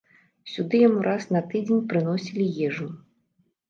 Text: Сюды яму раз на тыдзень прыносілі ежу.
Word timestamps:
Сюды 0.53 0.79
яму 0.87 1.05
раз 1.09 1.29
на 1.37 1.43
тыдзень 1.53 1.87
прыносілі 1.95 2.53
ежу. 2.73 2.93